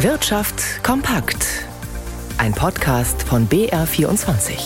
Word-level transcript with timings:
Wirtschaft 0.00 0.84
kompakt. 0.84 1.64
Ein 2.36 2.52
Podcast 2.52 3.22
von 3.22 3.48
BR24. 3.48 4.58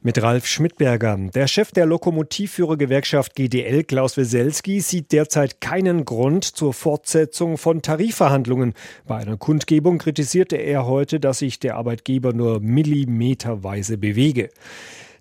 Mit 0.00 0.22
Ralf 0.22 0.46
Schmidberger. 0.46 1.18
Der 1.34 1.48
Chef 1.48 1.72
der 1.72 1.86
Lokomotivführergewerkschaft 1.86 3.34
GDL, 3.34 3.82
Klaus 3.82 4.16
Weselski, 4.16 4.78
sieht 4.78 5.10
derzeit 5.10 5.60
keinen 5.60 6.04
Grund 6.04 6.44
zur 6.44 6.72
Fortsetzung 6.72 7.58
von 7.58 7.82
Tarifverhandlungen. 7.82 8.74
Bei 9.08 9.16
einer 9.16 9.36
Kundgebung 9.36 9.98
kritisierte 9.98 10.54
er 10.54 10.86
heute, 10.86 11.18
dass 11.18 11.40
sich 11.40 11.58
der 11.58 11.74
Arbeitgeber 11.74 12.32
nur 12.32 12.60
millimeterweise 12.60 13.98
bewege. 13.98 14.50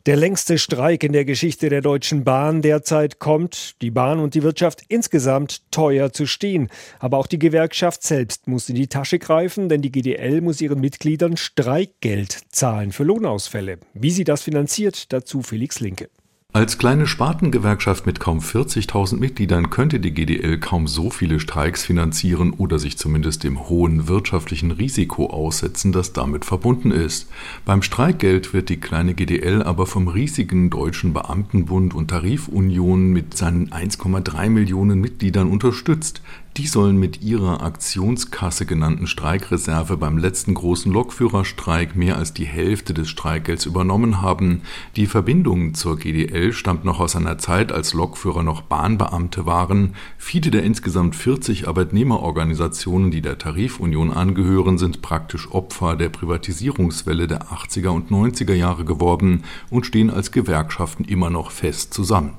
Der 0.06 0.18
längste 0.18 0.58
Streik 0.58 1.02
in 1.06 1.14
der 1.14 1.24
Geschichte 1.24 1.70
der 1.70 1.80
Deutschen 1.80 2.26
Bahn 2.26 2.62
derzeit 2.62 3.20
kommt 3.20 3.82
die 3.82 3.90
Bahn 3.90 4.20
und 4.20 4.34
die 4.34 4.44
Wirtschaft 4.44 4.82
insgesamt 4.90 5.62
teuer 5.72 6.12
zu 6.12 6.26
stehen. 6.26 6.68
Aber 7.00 7.18
auch 7.18 7.28
die 7.28 7.40
Gewerkschaft 7.40 8.04
selbst 8.04 8.46
muss 8.50 8.68
in 8.68 8.76
die 8.76 8.88
Tasche 8.88 9.18
greifen, 9.18 9.70
denn 9.70 9.82
die 9.82 9.94
GDL 9.94 10.42
muss 10.42 10.60
ihren 10.60 10.82
Mitgliedern 10.82 11.38
Streikgeld 11.38 12.38
zahlen 12.50 12.92
für 12.92 13.06
Lohnausfälle. 13.06 13.80
Wie 13.94 14.12
sie 14.12 14.26
das 14.26 14.42
finanziert, 14.42 15.14
dazu 15.14 15.42
Felix 15.42 15.80
Linke. 15.80 16.10
Als 16.56 16.78
kleine 16.78 17.08
Spartengewerkschaft 17.08 18.06
mit 18.06 18.20
kaum 18.20 18.38
40.000 18.38 19.18
Mitgliedern 19.18 19.72
könnte 19.72 20.00
die 20.00 20.14
GDL 20.14 20.60
kaum 20.60 20.86
so 20.86 21.10
viele 21.10 21.40
Streiks 21.40 21.84
finanzieren 21.84 22.54
oder 22.54 22.78
sich 22.78 22.96
zumindest 22.96 23.44
dem 23.44 23.70
hohen 23.70 24.08
wirtschaftlichen 24.08 24.70
Risiko 24.70 25.32
aussetzen, 25.32 25.92
das 25.92 26.14
damit 26.14 26.46
verbunden 26.46 26.92
ist. 26.92 27.28
Beim 27.66 27.82
Streikgeld 27.82 28.54
wird 28.54 28.70
die 28.70 28.80
kleine 28.80 29.16
GDL 29.16 29.64
aber 29.64 29.88
vom 29.88 30.08
riesigen 30.08 30.70
Deutschen 30.70 31.12
Beamtenbund 31.12 31.96
und 31.96 32.10
Tarifunion 32.10 33.08
mit 33.08 33.36
seinen 33.36 33.72
1,3 33.72 34.50
Millionen 34.52 35.02
Mitgliedern 35.02 35.50
unterstützt. 35.50 36.22
Die 36.58 36.68
sollen 36.68 36.98
mit 36.98 37.24
ihrer 37.24 37.64
Aktionskasse 37.64 38.68
genannten 38.68 39.08
Streikreserve 39.08 39.98
beim 39.98 40.20
letzten 40.20 40.54
großen 40.54 40.92
Lokführerstreik 40.92 41.96
mehr 41.96 42.16
als 42.16 42.32
die 42.32 42.46
Hälfte 42.46 42.94
des 42.94 43.10
Streikgelds 43.10 43.66
übernommen 43.66 44.22
haben. 44.22 44.62
Die 44.96 45.08
Verbindung 45.08 45.74
zur 45.74 45.98
GDL 45.98 46.54
stammt 46.54 46.86
noch 46.86 47.00
aus 47.00 47.16
einer 47.16 47.40
Zeit, 47.40 47.72
als 47.72 47.96
Lokführer 47.96 48.44
noch 48.44 48.62
Bahnbeamte 48.62 49.48
waren. 49.48 49.96
Viele 50.20 50.52
der 50.52 50.62
insgesamt 50.62 51.16
40 51.16 51.68
Arbeitnehmerorganisationen, 51.68 53.10
die 53.10 53.22
der 53.22 53.40
Tarifunion 53.40 54.14
angehören, 54.14 54.78
sind 54.78 55.02
praktisch 55.02 55.50
Opfer 55.50 55.96
der 55.96 56.10
Privatisierungswelle 56.10 57.26
der 57.26 57.46
80er 57.48 57.90
und 57.90 58.12
90er 58.12 58.54
Jahre 58.54 58.86
geworden 58.86 59.44
und 59.72 59.88
stehen 59.88 60.12
als 60.12 60.32
Gewerkschaften 60.32 61.04
immer 61.04 61.32
noch 61.32 61.50
fest 61.50 61.96
zusammen. 61.96 62.36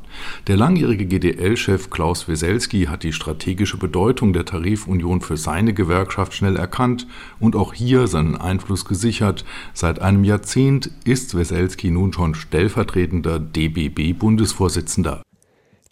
Der 0.46 0.56
langjährige 0.56 1.06
GDL-Chef 1.06 1.90
Klaus 1.90 2.28
Weselski 2.28 2.84
hat 2.84 3.02
die 3.02 3.12
strategische 3.12 3.76
Bedeutung 3.76 4.03
der 4.12 4.44
Tarifunion 4.44 5.20
für 5.20 5.36
seine 5.36 5.72
Gewerkschaft 5.72 6.34
schnell 6.34 6.56
erkannt 6.56 7.06
und 7.40 7.56
auch 7.56 7.72
hier 7.72 8.06
seinen 8.06 8.36
Einfluss 8.36 8.84
gesichert. 8.84 9.44
Seit 9.72 10.00
einem 10.00 10.24
Jahrzehnt 10.24 10.90
ist 11.04 11.36
Weselski 11.36 11.90
nun 11.90 12.12
schon 12.12 12.34
stellvertretender 12.34 13.38
DBB-Bundesvorsitzender. 13.38 15.22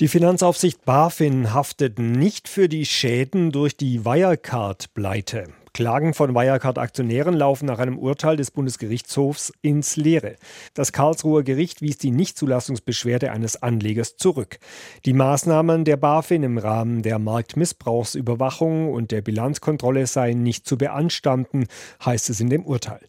Die 0.00 0.08
Finanzaufsicht 0.08 0.84
BaFin 0.84 1.54
haftet 1.54 1.98
nicht 1.98 2.48
für 2.48 2.68
die 2.68 2.86
Schäden 2.86 3.52
durch 3.52 3.76
die 3.76 4.04
Wirecard-Pleite. 4.04 5.61
Klagen 5.74 6.12
von 6.12 6.34
Wirecard-Aktionären 6.34 7.34
laufen 7.34 7.64
nach 7.64 7.78
einem 7.78 7.98
Urteil 7.98 8.36
des 8.36 8.50
Bundesgerichtshofs 8.50 9.54
ins 9.62 9.96
Leere. 9.96 10.36
Das 10.74 10.92
Karlsruher 10.92 11.42
Gericht 11.42 11.80
wies 11.80 11.96
die 11.96 12.10
Nichtzulassungsbeschwerde 12.10 13.32
eines 13.32 13.62
Anlegers 13.62 14.16
zurück. 14.16 14.58
Die 15.06 15.14
Maßnahmen 15.14 15.86
der 15.86 15.96
BaFin 15.96 16.42
im 16.42 16.58
Rahmen 16.58 17.00
der 17.02 17.18
Marktmissbrauchsüberwachung 17.18 18.92
und 18.92 19.12
der 19.12 19.22
Bilanzkontrolle 19.22 20.06
seien 20.06 20.42
nicht 20.42 20.66
zu 20.66 20.76
beanstanden, 20.76 21.66
heißt 22.04 22.28
es 22.28 22.40
in 22.40 22.50
dem 22.50 22.66
Urteil. 22.66 23.00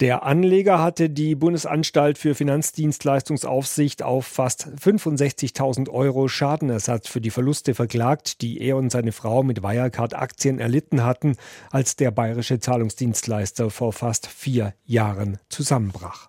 Der 0.00 0.24
Anleger 0.24 0.82
hatte 0.82 1.08
die 1.08 1.36
Bundesanstalt 1.36 2.18
für 2.18 2.34
Finanzdienstleistungsaufsicht 2.34 4.02
auf 4.02 4.26
fast 4.26 4.66
65.000 4.66 5.88
Euro 5.88 6.26
Schadenersatz 6.26 7.06
für 7.06 7.20
die 7.20 7.30
Verluste 7.30 7.74
verklagt, 7.74 8.42
die 8.42 8.60
er 8.60 8.76
und 8.76 8.90
seine 8.90 9.12
Frau 9.12 9.44
mit 9.44 9.62
Wirecard-Aktien 9.62 10.58
erlitten 10.58 11.04
hatten, 11.04 11.36
als 11.70 11.94
der 11.94 12.10
bayerische 12.10 12.58
Zahlungsdienstleister 12.58 13.70
vor 13.70 13.92
fast 13.92 14.26
vier 14.26 14.74
Jahren 14.84 15.38
zusammenbrach. 15.48 16.28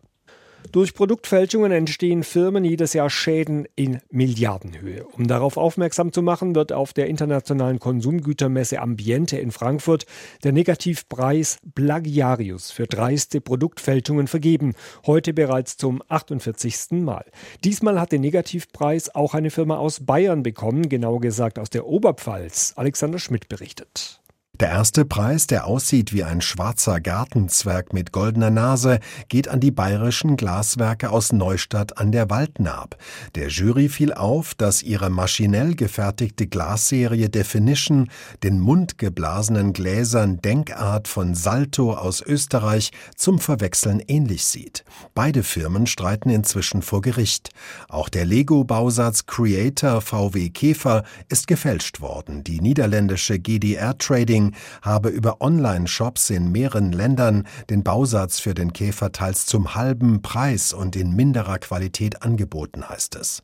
Durch 0.75 0.93
Produktfälschungen 0.93 1.71
entstehen 1.71 2.21
Firmen 2.23 2.65
jedes 2.65 2.91
Jahr 2.91 3.09
Schäden 3.09 3.65
in 3.77 4.01
Milliardenhöhe. 4.11 5.05
Um 5.05 5.25
darauf 5.25 5.55
aufmerksam 5.55 6.11
zu 6.11 6.21
machen, 6.21 6.53
wird 6.53 6.73
auf 6.73 6.91
der 6.91 7.07
internationalen 7.07 7.79
Konsumgütermesse 7.79 8.81
Ambiente 8.81 9.37
in 9.37 9.51
Frankfurt 9.51 10.05
der 10.43 10.51
Negativpreis 10.51 11.59
Plagiarius 11.75 12.71
für 12.71 12.87
dreiste 12.87 13.39
Produktfälschungen 13.39 14.27
vergeben. 14.27 14.73
Heute 15.05 15.31
bereits 15.31 15.77
zum 15.77 16.03
48. 16.09 16.91
Mal. 16.91 17.23
Diesmal 17.63 17.97
hat 17.97 18.11
den 18.11 18.19
Negativpreis 18.19 19.15
auch 19.15 19.33
eine 19.33 19.51
Firma 19.51 19.77
aus 19.77 20.05
Bayern 20.05 20.43
bekommen, 20.43 20.89
genau 20.89 21.19
gesagt 21.19 21.57
aus 21.57 21.69
der 21.69 21.85
Oberpfalz. 21.85 22.73
Alexander 22.75 23.19
Schmidt 23.19 23.47
berichtet. 23.47 24.19
Der 24.61 24.69
erste 24.69 25.03
Preis, 25.03 25.47
der 25.47 25.65
aussieht 25.65 26.13
wie 26.13 26.23
ein 26.23 26.39
schwarzer 26.39 27.01
Gartenzwerg 27.01 27.91
mit 27.91 28.13
goldener 28.13 28.51
Nase, 28.51 29.01
geht 29.27 29.49
an 29.49 29.59
die 29.59 29.71
bayerischen 29.71 30.37
Glaswerke 30.37 31.09
aus 31.09 31.33
Neustadt 31.33 31.97
an 31.97 32.13
der 32.13 32.29
Waldnaab. 32.29 32.95
Der 33.35 33.49
Jury 33.49 33.89
fiel 33.89 34.13
auf, 34.13 34.53
dass 34.53 34.81
ihre 34.81 35.09
maschinell 35.09 35.75
gefertigte 35.75 36.47
Glasserie 36.47 37.29
Definition 37.29 38.09
den 38.43 38.61
mundgeblasenen 38.61 39.73
Gläsern 39.73 40.37
Denkart 40.37 41.09
von 41.09 41.35
Salto 41.35 41.93
aus 41.93 42.21
Österreich 42.21 42.91
zum 43.17 43.39
Verwechseln 43.39 44.01
ähnlich 44.07 44.45
sieht. 44.45 44.85
Beide 45.13 45.43
Firmen 45.43 45.85
streiten 45.85 46.29
inzwischen 46.29 46.81
vor 46.81 47.01
Gericht. 47.01 47.49
Auch 47.89 48.07
der 48.07 48.23
Lego-Bausatz 48.23 49.25
Creator 49.25 49.99
VW 49.99 50.49
Käfer 50.49 51.03
ist 51.27 51.47
gefälscht 51.47 51.99
worden. 51.99 52.45
Die 52.45 52.61
niederländische 52.61 53.37
GDR 53.37 53.97
Trading 53.97 54.44
Marketing 54.45 54.55
habe 54.81 55.09
über 55.09 55.41
Online-Shops 55.41 56.29
in 56.29 56.51
mehreren 56.51 56.91
Ländern 56.91 57.47
den 57.69 57.83
Bausatz 57.83 58.39
für 58.39 58.53
den 58.53 58.73
Käfer 58.73 59.11
teils 59.11 59.45
zum 59.45 59.75
halben 59.75 60.21
Preis 60.21 60.73
und 60.73 60.95
in 60.95 61.15
minderer 61.15 61.59
Qualität 61.59 62.21
angeboten, 62.21 62.87
heißt 62.87 63.15
es. 63.15 63.41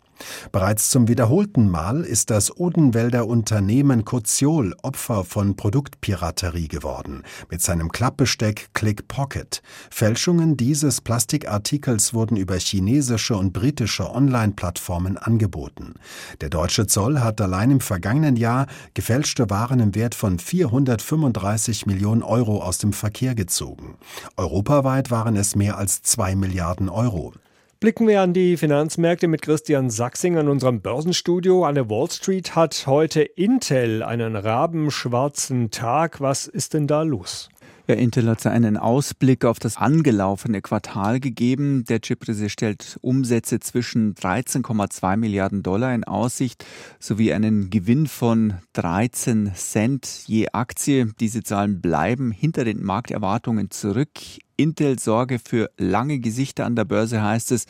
Bereits 0.51 0.89
zum 0.89 1.07
wiederholten 1.07 1.69
Mal 1.69 2.01
ist 2.01 2.29
das 2.29 2.55
Odenwälder 2.55 3.27
Unternehmen 3.27 4.05
Koziol 4.05 4.75
Opfer 4.81 5.23
von 5.23 5.55
Produktpiraterie 5.55 6.67
geworden, 6.67 7.23
mit 7.49 7.61
seinem 7.61 7.91
Klappbesteck 7.91 8.69
Click 8.73 9.07
Pocket. 9.07 9.61
Fälschungen 9.89 10.57
dieses 10.57 11.01
Plastikartikels 11.01 12.13
wurden 12.13 12.37
über 12.37 12.57
chinesische 12.57 13.35
und 13.35 13.53
britische 13.53 14.09
Online-Plattformen 14.13 15.17
angeboten. 15.17 15.93
Der 16.41 16.49
deutsche 16.49 16.87
Zoll 16.87 17.19
hat 17.19 17.41
allein 17.41 17.71
im 17.71 17.79
vergangenen 17.81 18.35
Jahr 18.35 18.67
gefälschte 18.93 19.49
Waren 19.49 19.79
im 19.79 19.95
Wert 19.95 20.15
von 20.15 20.39
435 20.39 21.85
Millionen 21.85 22.23
Euro 22.23 22.61
aus 22.61 22.77
dem 22.77 22.93
Verkehr 22.93 23.35
gezogen. 23.35 23.97
Europaweit 24.37 25.11
waren 25.11 25.35
es 25.35 25.55
mehr 25.55 25.77
als 25.77 26.01
zwei 26.01 26.35
Milliarden 26.35 26.89
Euro. 26.89 27.33
Blicken 27.81 28.07
wir 28.07 28.21
an 28.21 28.31
die 28.31 28.57
Finanzmärkte 28.57 29.27
mit 29.27 29.41
Christian 29.41 29.89
Sachsing 29.89 30.37
an 30.37 30.49
unserem 30.49 30.81
Börsenstudio. 30.81 31.65
An 31.65 31.73
der 31.73 31.89
Wall 31.89 32.11
Street 32.11 32.55
hat 32.55 32.85
heute 32.85 33.23
Intel 33.23 34.03
einen 34.03 34.35
rabenschwarzen 34.35 35.71
Tag. 35.71 36.21
Was 36.21 36.45
ist 36.45 36.75
denn 36.75 36.85
da 36.85 37.01
los? 37.01 37.49
Ja, 37.87 37.95
Intel 37.95 38.29
hat 38.29 38.45
einen 38.45 38.77
Ausblick 38.77 39.45
auf 39.45 39.57
das 39.57 39.77
angelaufene 39.77 40.61
Quartal 40.61 41.19
gegeben. 41.19 41.83
Der 41.85 42.01
Chiprise 42.01 42.49
stellt 42.49 42.99
Umsätze 43.01 43.59
zwischen 43.59 44.13
13,2 44.13 45.17
Milliarden 45.17 45.63
Dollar 45.63 45.95
in 45.95 46.03
Aussicht 46.03 46.63
sowie 46.99 47.33
einen 47.33 47.71
Gewinn 47.71 48.05
von 48.05 48.53
13 48.73 49.53
Cent 49.55 50.25
je 50.27 50.49
Aktie. 50.53 51.13
Diese 51.19 51.41
Zahlen 51.41 51.81
bleiben 51.81 52.31
hinter 52.31 52.63
den 52.63 52.83
Markterwartungen 52.83 53.71
zurück. 53.71 54.19
Intel 54.57 54.99
sorge 54.99 55.39
für 55.39 55.69
lange 55.77 56.19
Gesichter 56.19 56.65
an 56.65 56.75
der 56.75 56.85
Börse, 56.85 57.21
heißt 57.21 57.51
es, 57.51 57.65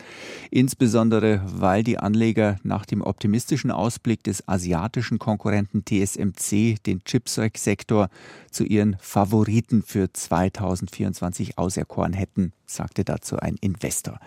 insbesondere 0.50 1.42
weil 1.45 1.83
die 1.83 1.98
Anleger 1.98 2.57
nach 2.63 2.86
dem 2.86 3.01
optimistischen 3.01 3.72
Ausblick 3.72 4.24
des 4.24 4.48
asiatischen 4.48 5.19
Konkurrenten 5.19 5.83
TSMC 5.86 6.81
den 6.83 7.04
Chipzeugsektor 7.04 8.10
zu 8.50 8.63
ihren 8.63 8.98
Favoriten 9.00 9.83
für 9.83 10.12
2024 10.12 11.57
auserkoren 11.57 12.13
hätten 12.13 12.54
sagte 12.75 13.03
dazu 13.03 13.38
ein 13.38 13.56
Investor. 13.62 14.19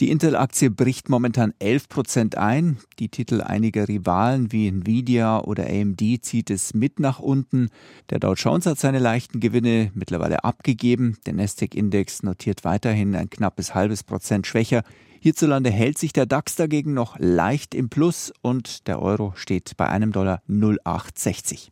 Die 0.00 0.10
Intel-Aktie 0.10 0.70
bricht 0.70 1.08
momentan 1.08 1.54
11 1.58 1.88
Prozent 1.88 2.36
ein. 2.36 2.78
Die 2.98 3.08
Titel 3.08 3.40
einiger 3.40 3.88
Rivalen 3.88 4.52
wie 4.52 4.68
Nvidia 4.68 5.40
oder 5.40 5.66
AMD 5.66 6.00
zieht 6.22 6.50
es 6.50 6.74
mit 6.74 7.00
nach 7.00 7.18
unten. 7.18 7.70
Der 8.10 8.18
Dow 8.18 8.34
Jones 8.34 8.66
hat 8.66 8.78
seine 8.78 8.98
leichten 8.98 9.40
Gewinne 9.40 9.90
mittlerweile 9.94 10.44
abgegeben. 10.44 11.16
Der 11.26 11.34
Nasdaq-Index 11.34 12.22
notiert 12.22 12.64
weiterhin 12.64 13.14
ein 13.14 13.30
knappes 13.30 13.74
halbes 13.74 14.04
Prozent 14.04 14.46
schwächer. 14.46 14.82
Hierzulande 15.20 15.70
hält 15.70 15.98
sich 15.98 16.12
der 16.12 16.26
DAX 16.26 16.56
dagegen 16.56 16.94
noch 16.94 17.16
leicht 17.18 17.74
im 17.74 17.88
Plus 17.88 18.32
und 18.42 18.86
der 18.86 19.02
Euro 19.02 19.32
steht 19.34 19.76
bei 19.76 19.88
einem 19.88 20.12
Dollar 20.12 20.40
0,860. 20.46 21.64